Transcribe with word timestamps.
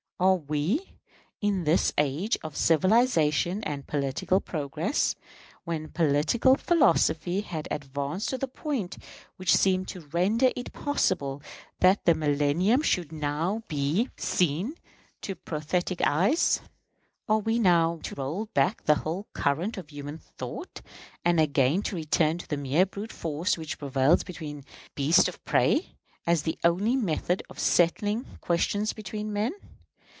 Are 0.23 0.35
we, 0.35 0.91
in 1.41 1.63
this 1.63 1.91
age 1.97 2.37
of 2.43 2.55
civilization 2.55 3.63
and 3.63 3.87
political 3.87 4.39
progress, 4.39 5.15
when 5.63 5.89
political 5.89 6.53
philosophy 6.55 7.41
had 7.41 7.67
advanced 7.71 8.29
to 8.29 8.37
the 8.37 8.47
point 8.47 8.99
which 9.37 9.55
seemed 9.55 9.87
to 9.87 10.05
render 10.13 10.51
it 10.55 10.73
possible 10.73 11.41
that 11.79 12.05
the 12.05 12.13
millennium 12.13 12.83
should 12.83 13.11
now 13.11 13.63
be 13.67 14.11
seen 14.15 14.75
by 15.25 15.33
prophetic 15.43 16.01
eyes 16.05 16.59
are 17.27 17.39
we 17.39 17.57
now 17.57 17.99
to 18.03 18.13
roll 18.13 18.45
back 18.53 18.83
the 18.83 18.93
whole 19.01 19.25
current 19.33 19.75
of 19.75 19.89
human 19.89 20.19
thought, 20.19 20.81
and 21.25 21.39
again 21.39 21.81
to 21.81 21.95
return 21.95 22.37
to 22.37 22.47
the 22.47 22.57
mere 22.57 22.85
brute 22.85 23.11
force 23.11 23.57
which 23.57 23.79
prevails 23.79 24.23
between 24.23 24.63
beasts 24.93 25.27
of 25.27 25.43
prey, 25.45 25.95
as 26.27 26.43
the 26.43 26.59
only 26.63 26.95
method 26.95 27.41
of 27.49 27.57
settling 27.57 28.23
questions 28.39 28.93
between 28.93 29.33
men? 29.33 29.51